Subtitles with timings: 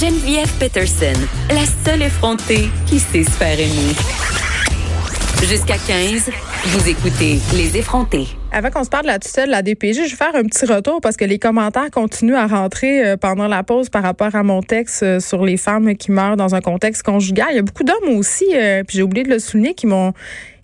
[0.00, 1.18] Geneviève Peterson,
[1.50, 3.94] la seule effrontée qui sait se aimer.
[5.42, 6.30] Jusqu'à 15,
[6.66, 8.28] vous écoutez Les effrontés.
[8.52, 11.16] Avant qu'on se parle tutelle de la DPJ, je vais faire un petit retour parce
[11.16, 15.02] que les commentaires continuent à rentrer euh, pendant la pause par rapport à mon texte
[15.02, 17.48] euh, sur les femmes qui meurent dans un contexte conjugal.
[17.50, 20.12] Il y a beaucoup d'hommes aussi, euh, puis j'ai oublié de le souligner, qui m'ont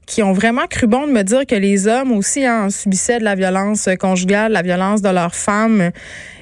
[0.07, 3.25] qui ont vraiment cru bon de me dire que les hommes aussi hein, subissaient de
[3.25, 5.91] la violence conjugale, la violence de leurs femmes,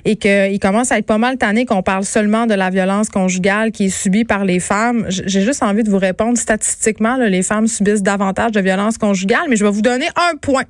[0.04, 3.70] et qu'ils commencent à être pas mal tannés qu'on parle seulement de la violence conjugale
[3.70, 5.06] qui est subie par les femmes.
[5.08, 9.56] J'ai juste envie de vous répondre statistiquement, les femmes subissent davantage de violence conjugale, mais
[9.56, 10.64] je vais vous donner un point.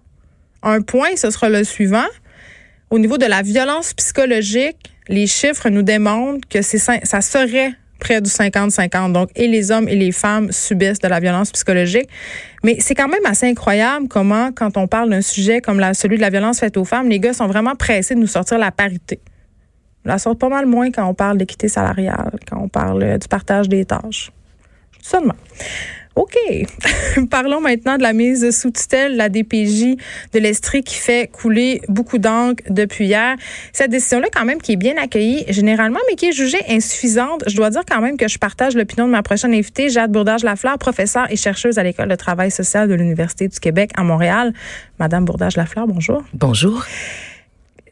[0.63, 2.07] Un point, ce sera le suivant.
[2.91, 4.77] Au niveau de la violence psychologique,
[5.09, 9.13] les chiffres nous démontrent que c'est ça serait près du 50-50.
[9.13, 12.09] Donc, et les hommes et les femmes subissent de la violence psychologique.
[12.65, 16.17] Mais c'est quand même assez incroyable comment, quand on parle d'un sujet comme la, celui
[16.17, 18.73] de la violence faite aux femmes, les gars sont vraiment pressés de nous sortir la
[18.73, 19.21] parité.
[20.05, 23.69] la sortent pas mal moins quand on parle d'équité salariale, quand on parle du partage
[23.69, 24.33] des tâches.
[25.01, 25.35] Seulement.
[26.15, 26.37] OK.
[27.31, 29.97] Parlons maintenant de la mise sous tutelle, la DPJ
[30.33, 33.37] de l'Estrie qui fait couler beaucoup d'encre depuis hier.
[33.73, 37.45] Cette décision-là, quand même, qui est bien accueillie généralement, mais qui est jugée insuffisante.
[37.47, 40.79] Je dois dire quand même que je partage l'opinion de ma prochaine invitée, Jade Bourdage-Lafleur,
[40.79, 44.53] professeure et chercheuse à l'École de travail social de l'Université du Québec à Montréal.
[44.99, 46.23] Madame Bourdage-Lafleur, bonjour.
[46.35, 46.85] Bonjour.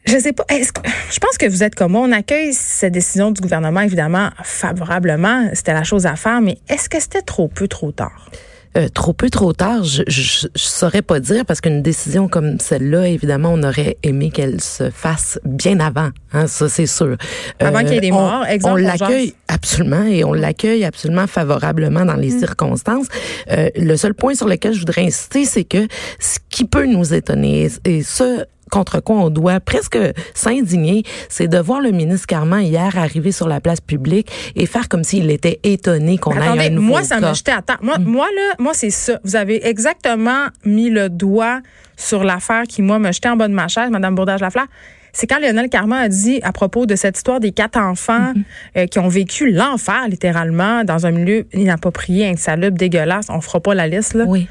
[0.05, 0.45] Je sais pas.
[0.49, 2.01] Est-ce que, je pense que vous êtes comme moi.
[2.01, 5.49] On accueille cette décision du gouvernement, évidemment, favorablement.
[5.53, 8.29] C'était la chose à faire, mais est-ce que c'était trop peu, trop tard?
[8.77, 13.09] Euh, trop peu, trop tard, je, je, saurais pas dire parce qu'une décision comme celle-là,
[13.09, 16.11] évidemment, on aurait aimé qu'elle se fasse bien avant.
[16.31, 17.17] Hein, ça, c'est sûr.
[17.59, 21.27] Avant qu'il y ait des euh, morts, on, On l'accueille absolument et on l'accueille absolument
[21.27, 22.39] favorablement dans les mm.
[22.39, 23.07] circonstances.
[23.51, 25.85] Euh, le seul point sur lequel je voudrais insister, c'est que
[26.19, 29.99] ce qui peut nous étonner, et ça, contre quoi on doit presque
[30.33, 34.89] s'indigner, c'est de voir le ministre Carman hier arriver sur la place publique et faire
[34.89, 37.79] comme s'il était étonné qu'on ait un nouveau moi, ça m'a jeté à terre.
[37.81, 38.03] Moi, mm.
[38.03, 39.19] moi, là, moi, c'est ça.
[39.23, 41.59] Vous avez exactement mis le doigt
[41.97, 44.65] sur l'affaire qui, moi, me jetait en bas de ma chaise, Madame Bourdage-Lafleur
[45.13, 48.43] c'est quand Lionel Carman a dit à propos de cette histoire des quatre enfants mm-hmm.
[48.77, 53.27] euh, qui ont vécu l'enfer littéralement dans un milieu inapproprié, insalubre, dégueulasse.
[53.29, 54.23] On fera pas la liste là.
[54.25, 54.47] Oui.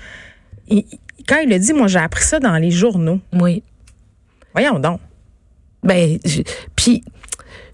[1.26, 3.20] quand il a dit, moi j'ai appris ça dans les journaux.
[3.32, 3.62] Oui.
[4.52, 5.00] Voyons donc.
[5.82, 6.18] Ben,
[6.76, 7.04] puis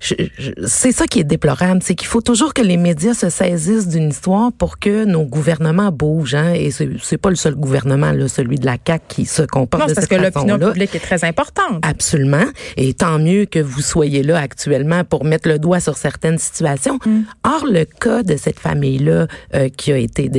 [0.00, 4.10] c'est ça qui est déplorable, c'est qu'il faut toujours que les médias se saisissent d'une
[4.10, 6.34] histoire pour que nos gouvernements bougent.
[6.34, 9.88] Hein, et c'est pas le seul gouvernement, là, celui de la CAC, qui se comporte
[9.88, 10.30] de cette façon-là.
[10.30, 11.82] parce que l'opinion publique est très importante.
[11.82, 12.44] Absolument.
[12.76, 16.98] Et tant mieux que vous soyez là actuellement pour mettre le doigt sur certaines situations.
[17.04, 17.20] Mm.
[17.44, 20.30] Or, le cas de cette famille-là euh, qui a été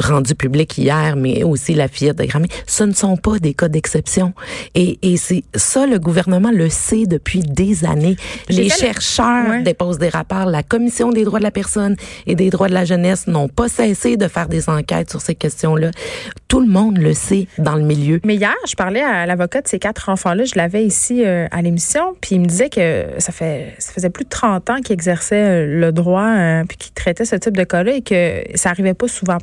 [0.00, 3.68] rendu public hier, mais aussi la fillette de Grammy, ce ne sont pas des cas
[3.68, 4.32] d'exception.
[4.74, 8.16] Et, et c'est ça, le gouvernement le sait depuis des années.
[8.48, 10.46] Les chercheurs déposent des rapports.
[10.46, 11.96] La Commission des droits de la personne
[12.26, 15.34] et des droits de la jeunesse n'ont pas cessé de faire des enquêtes sur ces
[15.34, 15.90] questions-là.
[16.48, 18.20] Tout le monde le sait dans le milieu.
[18.24, 20.44] Mais hier, je parlais à l'avocat de ces quatre enfants-là.
[20.44, 24.10] Je l'avais ici euh, à l'émission, puis il me disait que ça fait ça faisait
[24.10, 27.56] plus de 30 ans qu'il exerçait euh, le droit, euh, puis qu'il traitait ce type
[27.56, 29.38] de cas-là et que ça arrivait pas souvent.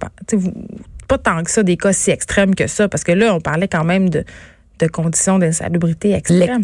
[1.07, 3.67] Pas tant que ça, des cas si extrêmes que ça, parce que là, on parlait
[3.67, 4.25] quand même de
[4.79, 6.61] de conditions d'insalubrité extrême.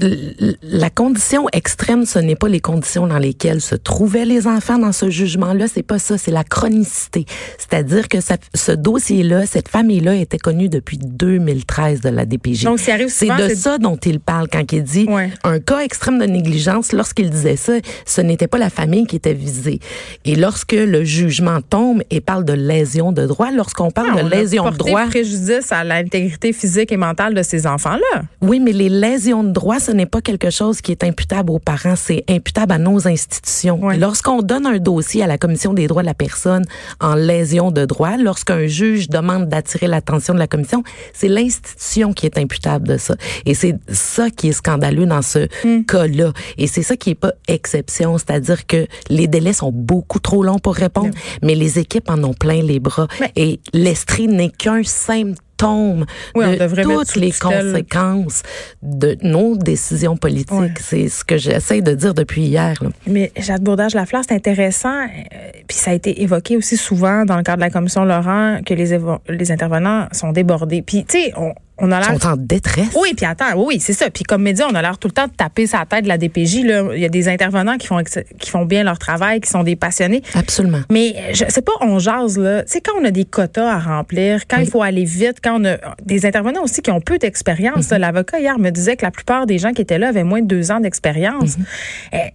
[0.62, 4.92] La, condition extrême, ce n'est pas les conditions dans lesquelles se trouvaient les enfants dans
[4.92, 7.26] ce jugement-là, c'est pas ça, c'est la chronicité.
[7.58, 8.18] C'est-à-dire que
[8.54, 12.64] ce dossier-là, cette famille-là était connue depuis 2013 de la DPJ.
[12.64, 15.08] Donc, c'est de ça dont il parle quand il dit
[15.44, 16.92] un cas extrême de négligence.
[16.92, 17.74] Lorsqu'il disait ça,
[18.06, 19.80] ce n'était pas la famille qui était visée.
[20.26, 24.30] Et lorsque le jugement tombe et parle de lésion de droit, lorsqu'on parle ah, de
[24.30, 27.98] lésion de droit, préjudice à l'intégrité physique et mentale de ces enfants
[28.42, 31.60] oui, mais les lésions de droit, ce n'est pas quelque chose qui est imputable aux
[31.60, 33.80] parents, c'est imputable à nos institutions.
[33.98, 36.66] Lorsqu'on donne un dossier à la Commission des droits de la personne
[37.00, 42.26] en lésion de droit, lorsqu'un juge demande d'attirer l'attention de la commission, c'est l'institution qui
[42.26, 43.16] est imputable de ça.
[43.46, 45.86] Et c'est ça qui est scandaleux dans ce hmm.
[45.86, 46.32] cas-là.
[46.58, 50.60] Et c'est ça qui est pas exception, c'est-à-dire que les délais sont beaucoup trop longs
[50.60, 53.08] pour répondre, mais les équipes en ont plein les bras.
[53.36, 54.84] Et l'estrie n'est qu'un
[55.60, 56.06] simple tombe
[56.36, 58.44] de toutes les conséquences
[58.82, 60.80] de nos décisions politiques.
[60.80, 62.76] C'est ce que j'essaie de dire depuis hier.
[63.08, 65.08] Mais Jacques Bourdage-Lafleur, c'est intéressant, euh,
[65.68, 68.74] puis ça a été évoqué aussi souvent dans le cadre de la commission Laurent, que
[68.74, 68.98] les,
[69.30, 70.82] les intervenants sont débordés.
[70.82, 72.22] Puis, tu sais, on, on a l'air.
[72.22, 72.96] sont en détresse.
[72.96, 74.10] Oui, puis attends, oui, c'est ça.
[74.10, 76.18] Puis comme média, on a l'air tout le temps de taper sa tête de la
[76.18, 76.64] DPJ.
[76.64, 76.90] Là.
[76.94, 78.02] Il y a des intervenants qui font
[78.40, 80.22] qui font bien leur travail, qui sont des passionnés.
[80.36, 80.82] Absolument.
[80.92, 82.64] Mais je sais pas, on jase là.
[82.64, 85.60] Tu sais, quand on a des quotas à remplir, quand il faut aller vite, quand
[85.60, 87.88] on a des intervenants aussi qui ont peu d'expérience.
[87.88, 87.98] Mm-hmm.
[87.98, 90.48] L'avocat hier me disait que la plupart des gens qui étaient là avaient moins de
[90.48, 91.58] deux ans d'expérience.
[91.58, 91.66] Mm-hmm.
[92.14, 92.34] Eh,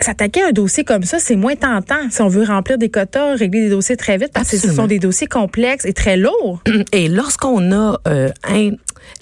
[0.00, 3.36] s'attaquer à un dossier comme ça, c'est moins tentant si on veut remplir des quotas,
[3.36, 6.62] régler des dossiers très vite, parce que ce sont des dossiers complexes et très lourds.
[6.92, 8.70] Et lorsqu'on a euh, un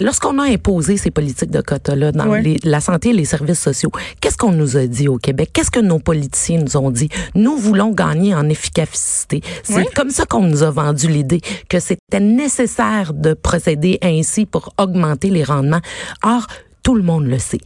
[0.01, 3.91] Lorsqu'on a imposé ces politiques de quotas-là dans la santé et les services sociaux,
[4.21, 5.51] qu'est-ce qu'on nous a dit au Québec?
[5.53, 7.09] Qu'est-ce que nos politiciens nous ont dit?
[7.35, 9.43] Nous voulons gagner en efficacité.
[9.63, 14.75] C'est comme ça qu'on nous a vendu l'idée que c'était nécessaire de procéder ainsi pour
[14.79, 15.81] augmenter les rendements.
[16.23, 16.47] Or,
[16.87, 17.59] tout le monde le sait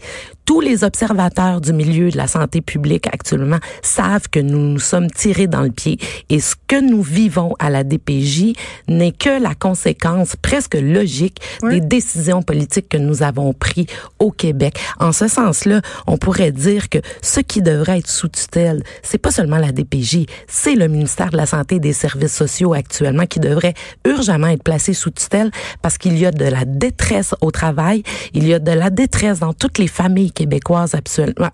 [0.50, 5.08] tous les observateurs du milieu de la santé publique actuellement savent que nous nous sommes
[5.08, 5.96] tirés dans le pied
[6.28, 8.54] et ce que nous vivons à la DPJ
[8.88, 13.86] n'est que la conséquence presque logique des décisions politiques que nous avons prises
[14.18, 14.76] au Québec.
[14.98, 19.30] En ce sens-là, on pourrait dire que ce qui devrait être sous tutelle, c'est pas
[19.30, 23.38] seulement la DPJ, c'est le ministère de la Santé et des Services sociaux actuellement qui
[23.38, 23.74] devrait
[24.04, 28.02] urgemment être placé sous tutelle parce qu'il y a de la détresse au travail,
[28.34, 29.09] il y a de la détresse
[29.40, 31.48] dans toutes les familles québécoises actuellement.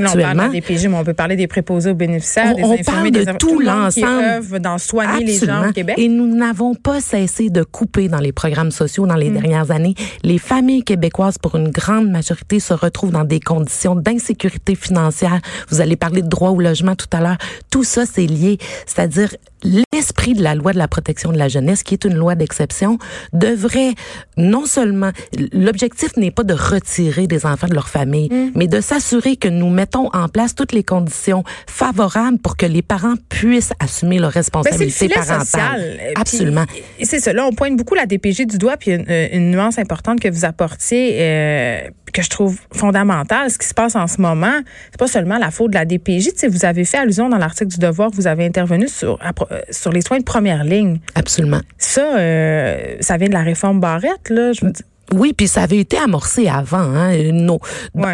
[0.00, 2.80] Non, on parle des PG, mais on peut parler des préposés aux bénéficiaires, on, des
[2.80, 4.60] on parle de tout, l'ensemble.
[4.60, 5.96] dans soigner les gens au Québec.
[5.98, 9.34] Et nous n'avons pas cessé de couper dans les programmes sociaux dans les mm.
[9.34, 9.94] dernières années.
[10.22, 15.40] Les familles québécoises, pour une grande majorité, se retrouvent dans des conditions d'insécurité financière.
[15.70, 17.38] Vous allez parler de droit au logement tout à l'heure.
[17.70, 18.58] Tout ça, c'est lié.
[18.86, 19.30] C'est-à-dire,
[19.64, 22.98] l'esprit de la loi de la protection de la jeunesse, qui est une loi d'exception,
[23.32, 23.94] devrait
[24.36, 25.10] non seulement,
[25.52, 28.52] l'objectif n'est pas de retirer des enfants de leur famille, mm.
[28.54, 32.82] mais de s'assurer que nous mettons en place toutes les conditions favorables pour que les
[32.82, 36.00] parents puissent assumer leurs ben, responsabilités ben parentales.
[36.16, 36.64] Absolument.
[37.02, 40.28] C'est cela, on pointe beaucoup la DPG du doigt, puis une, une nuance importante que
[40.28, 41.80] vous apportiez, euh,
[42.12, 44.60] que je trouve fondamentale, ce qui se passe en ce moment,
[44.90, 46.34] c'est pas seulement la faute de la DPJ.
[46.38, 49.92] Tu vous avez fait allusion dans l'article du Devoir, vous avez intervenu sur euh, sur
[49.92, 51.00] les soins de première ligne.
[51.14, 51.60] Absolument.
[51.78, 54.52] Ça, euh, ça vient de la réforme Barrette, là.
[54.52, 54.66] Je
[55.12, 56.78] oui, puis ça avait été amorcé avant.
[56.78, 57.12] Hein,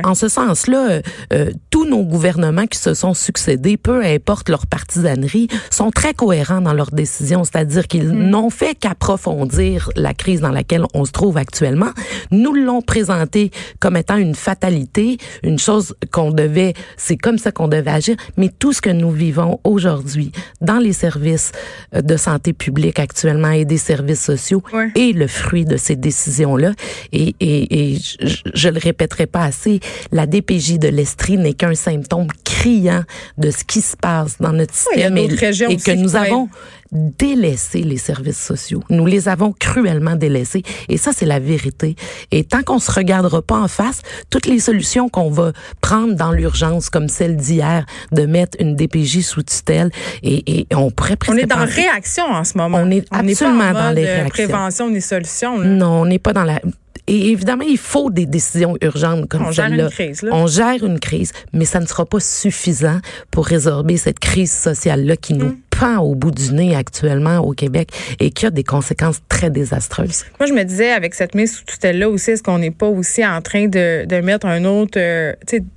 [0.05, 1.01] En ce sens-là,
[1.33, 6.61] euh, tous nos gouvernements qui se sont succédés, peu importe leur partisanerie, sont très cohérents
[6.61, 7.45] dans leurs décisions.
[7.45, 8.31] C'est-à-dire qu'ils mm.
[8.31, 11.91] n'ont fait qu'approfondir la crise dans laquelle on se trouve actuellement.
[12.31, 17.69] Nous l'ont présenté comme étant une fatalité, une chose qu'on devait, c'est comme ça qu'on
[17.69, 18.17] devait agir.
[18.37, 21.53] Mais tout ce que nous vivons aujourd'hui dans les services
[21.95, 24.63] euh, de santé publique actuellement et des services sociaux
[24.95, 26.73] est le fruit de ces décisions-là.
[27.13, 29.81] Et, et, et je, je, le répéterai pas assez,
[30.13, 33.05] la DPJ de l'Estrie n'est qu'un symptôme criant
[33.39, 36.49] de ce qui se passe dans notre système et, que nous avons
[36.93, 38.83] délaissé les services sociaux.
[38.91, 40.63] Nous les avons cruellement délaissés.
[40.89, 41.97] Et ça, c'est la vérité.
[42.31, 46.33] Et tant qu'on se regardera pas en face, toutes les solutions qu'on va prendre dans
[46.33, 49.91] l'urgence, comme celle d'hier, de mettre une DPJ sous tutelle,
[50.23, 51.39] et, et on pourrait presque...
[51.39, 52.79] On est dans réaction en ce moment.
[52.83, 54.47] On est absolument dans les réactions.
[54.47, 55.59] prévention ni solution.
[55.59, 56.61] Non, on n'est pas dans la
[57.09, 59.89] et évidemment, il faut des décisions urgentes comme celle-là.
[60.33, 62.99] On gère une crise, mais ça ne sera pas suffisant
[63.31, 65.59] pour résorber cette crise sociale-là qui nous mm.
[65.79, 67.91] Pend au bout du nez actuellement au Québec
[68.21, 70.25] et qui a des conséquences très désastreuses.
[70.39, 73.25] Moi, je me disais, avec cette mise sous tutelle-là aussi, est-ce qu'on n'est pas aussi
[73.25, 75.33] en train de, de mettre un autre, euh,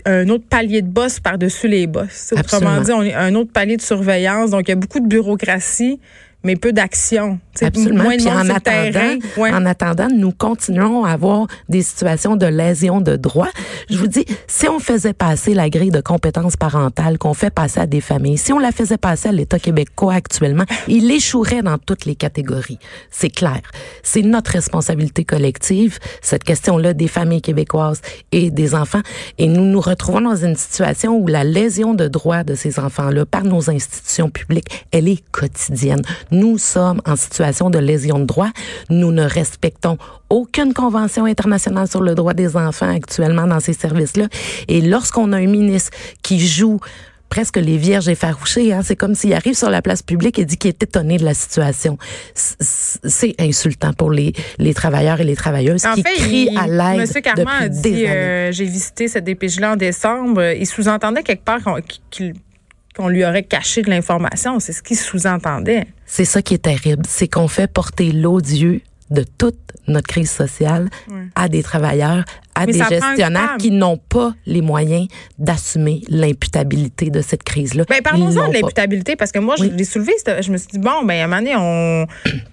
[0.06, 2.34] un autre palier de boss par-dessus les boss?
[2.38, 4.51] Autrement dit, on est un autre palier de surveillance.
[4.51, 6.00] Donc, il y a beaucoup de bureaucratie
[6.44, 7.39] mais peu d'action.
[7.62, 8.03] Absolument.
[8.03, 13.18] Moins Puis en attendant, en attendant, nous continuons à avoir des situations de lésion de
[13.18, 13.50] droits.
[13.89, 17.81] Je vous dis, si on faisait passer la grille de compétences parentales qu'on fait passer
[17.81, 21.77] à des familles, si on la faisait passer à l'État québécois actuellement, il échouerait dans
[21.77, 22.79] toutes les catégories.
[23.12, 23.62] C'est clair.
[24.03, 29.01] C'est notre responsabilité collective, cette question-là des familles québécoises et des enfants.
[29.38, 33.25] Et nous nous retrouvons dans une situation où la lésion de droits de ces enfants-là
[33.25, 36.01] par nos institutions publiques, elle est quotidienne.
[36.31, 38.50] Nous sommes en situation de lésion de droit.
[38.89, 39.98] Nous ne respectons
[40.29, 44.27] aucune convention internationale sur le droit des enfants actuellement dans ces services-là.
[44.67, 46.79] Et lorsqu'on a un ministre qui joue
[47.29, 48.74] presque les vierges effarouchées.
[48.74, 48.81] Hein.
[48.83, 51.33] C'est comme s'il arrive sur la place publique et dit qu'il est étonné de la
[51.33, 51.98] situation.
[52.33, 57.48] C'est insultant pour les, les travailleurs et les travailleuses qui crient à l'aide Monsieur Carman
[57.48, 60.43] a dit, euh, j'ai visité cette dépêche-là en décembre.
[60.53, 64.59] Il sous-entendait quelque part qu'on lui aurait caché de l'information.
[64.59, 65.88] C'est ce qu'il sous-entendait.
[66.12, 67.04] C'est ça qui est terrible.
[67.08, 70.89] C'est qu'on fait porter l'odieux de toute notre crise sociale
[71.36, 72.25] à des travailleurs,
[72.60, 77.86] à des gestionnaires qui n'ont pas les moyens d'assumer l'imputabilité de cette crise-là.
[77.89, 81.04] Ben, parlons-en de l'imputabilité, parce que moi, je l'ai soulevé, je me suis dit, bon,
[81.06, 82.08] ben, à un moment donné, on,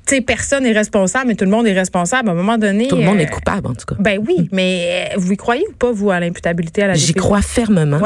[0.07, 2.29] tu sais, personne n'est responsable, mais tout le monde est responsable.
[2.29, 2.89] À un moment donné.
[2.89, 3.97] Tout le monde est euh, coupable, en tout cas.
[3.99, 7.15] Ben oui, mais euh, vous y croyez ou pas, vous, à l'imputabilité à la J'y
[7.15, 8.01] crois fermement.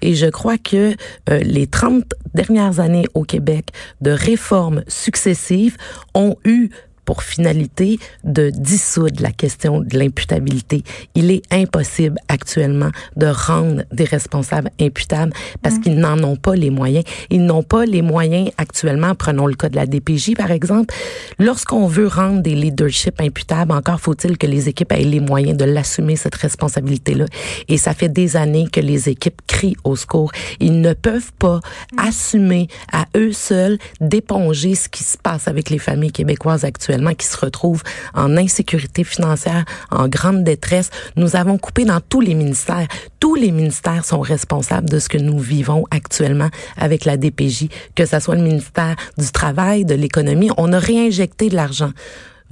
[0.00, 0.94] Et je crois que
[1.30, 2.04] euh, les 30
[2.34, 3.68] dernières années au Québec
[4.00, 5.76] de réformes successives
[6.14, 6.70] ont eu
[7.04, 10.82] pour finalité de dissoudre la question de l'imputabilité.
[11.14, 15.32] Il est impossible actuellement de rendre des responsables imputables
[15.62, 15.80] parce mm.
[15.80, 17.04] qu'ils n'en ont pas les moyens.
[17.30, 20.94] Ils n'ont pas les moyens actuellement, prenons le cas de la DPJ par exemple,
[21.38, 25.64] lorsqu'on veut rendre des leaderships imputables, encore faut-il que les équipes aient les moyens de
[25.64, 27.26] l'assumer, cette responsabilité-là.
[27.68, 30.32] Et ça fait des années que les équipes crient au secours.
[30.60, 31.60] Ils ne peuvent pas
[31.92, 31.98] mm.
[31.98, 37.26] assumer à eux seuls d'éponger ce qui se passe avec les familles québécoises actuellement qui
[37.26, 37.82] se retrouvent
[38.14, 40.90] en insécurité financière, en grande détresse.
[41.16, 42.88] Nous avons coupé dans tous les ministères.
[43.20, 48.04] Tous les ministères sont responsables de ce que nous vivons actuellement avec la DPJ, que
[48.04, 50.50] ce soit le ministère du Travail, de l'économie.
[50.56, 51.92] On a réinjecté de l'argent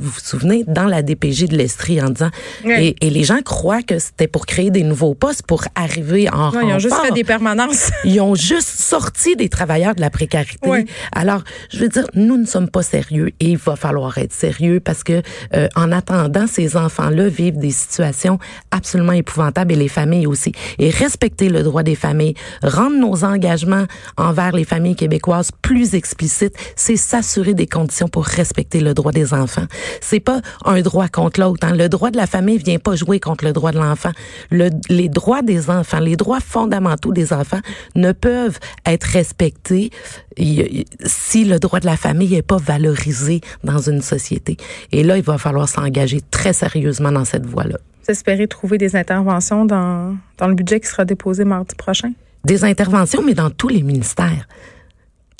[0.00, 2.30] vous vous souvenez, dans la DPG de l'Estrie en disant,
[2.64, 6.60] et, les gens croient que c'était pour créer des nouveaux postes, pour arriver en non,
[6.60, 7.90] Ils ont juste fait des permanences.
[8.04, 10.86] ils ont juste sorti des travailleurs de la précarité.
[11.12, 14.80] Alors, je veux dire, nous ne sommes pas sérieux et il va falloir être sérieux
[14.80, 15.22] parce que
[15.54, 18.38] euh, en attendant, ces enfants-là vivent des situations
[18.70, 20.52] absolument épouvantables et les familles aussi.
[20.78, 26.54] Et respecter le droit des familles, rendre nos engagements envers les familles québécoises plus explicites,
[26.76, 29.66] c'est s'assurer des conditions pour respecter le droit des enfants
[30.00, 31.66] c'est pas un droit contre l'autre.
[31.66, 31.74] Hein.
[31.74, 34.12] Le droit de la famille vient pas jouer contre le droit de l'enfant.
[34.50, 37.60] Le, les droits des enfants, les droits fondamentaux des enfants
[37.94, 39.90] ne peuvent être respectés
[41.04, 44.56] si le droit de la famille n'est pas valorisé dans une société.
[44.92, 47.78] Et là, il va falloir s'engager très sérieusement dans cette voie-là.
[48.04, 52.12] Vous espérez trouver des interventions dans, dans le budget qui sera déposé mardi prochain?
[52.44, 54.48] Des interventions, mais dans tous les ministères.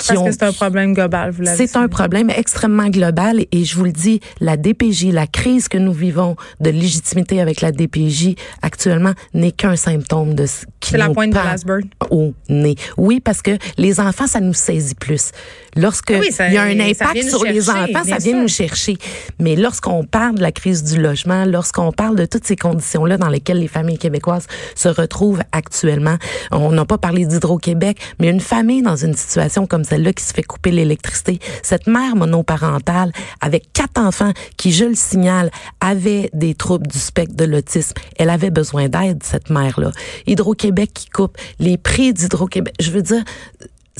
[0.07, 3.85] Parce que c'est un problème global, vous C'est un problème extrêmement global et je vous
[3.85, 9.13] le dis, la DPJ, la crise que nous vivons de légitimité avec la DPJ actuellement
[9.35, 11.85] n'est qu'un symptôme de ce qui C'est la pointe de l'iceberg.
[12.11, 12.77] Au nez.
[12.97, 15.31] Oui, parce que les enfants, ça nous saisit plus.
[15.77, 18.97] Lorsque ah il y a un impact sur les enfants, ça vient nous chercher.
[19.39, 23.29] Mais lorsqu'on parle de la crise du logement, lorsqu'on parle de toutes ces conditions-là dans
[23.29, 26.17] lesquelles les familles québécoises se retrouvent actuellement,
[26.51, 30.33] on n'a pas parlé d'Hydro-Québec, mais une famille dans une situation comme celle-là qui se
[30.33, 36.55] fait couper l'électricité, cette mère monoparentale avec quatre enfants qui, je le signale, avait des
[36.55, 39.91] troubles du spectre de l'autisme, elle avait besoin d'aide, cette mère-là.
[40.27, 42.75] Hydro-Québec qui coupe les prix d'Hydro-Québec.
[42.81, 43.25] Je veux dire,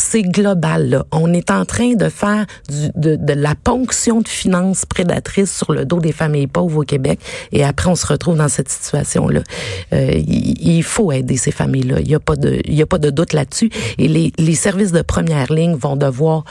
[0.01, 0.89] c'est global.
[0.89, 1.07] Là.
[1.13, 5.73] On est en train de faire du, de, de, la ponction de finances prédatrices sur
[5.73, 7.21] le dos des familles pauvres au Québec.
[7.53, 9.43] Et après, on se retrouve dans cette situation-là.
[9.93, 12.01] Euh, il, faut aider ces familles-là.
[12.01, 13.71] Il n'y a pas de, il y a pas de doute là-dessus.
[13.99, 16.45] Et les, les services de première ligne vont devoir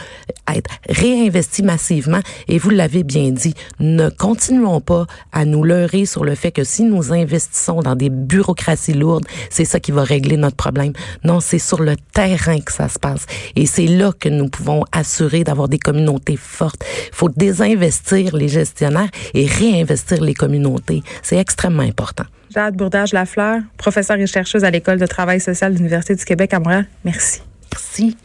[0.56, 2.20] être réinvestis massivement.
[2.48, 6.64] Et vous l'avez bien dit, ne continuons pas à nous leurrer sur le fait que
[6.64, 10.94] si nous investissons dans des bureaucraties lourdes, c'est ça qui va régler notre problème.
[11.24, 13.26] Non, c'est sur le terrain que ça se passe.
[13.56, 16.84] Et c'est là que nous pouvons assurer d'avoir des communautés fortes.
[17.08, 21.04] Il faut désinvestir les gestionnaires et réinvestir les communautés.
[21.22, 22.26] C'est extrêmement important.
[22.54, 26.60] Jade Bourdage-Lafleur, professeure et chercheuse à l'École de travail social de l'Université du Québec à
[26.60, 26.88] Montréal.
[27.06, 27.42] Merci.
[27.72, 28.18] Merci.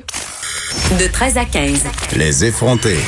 [0.99, 1.85] De 13 à 15.
[2.17, 2.99] Les effrontés.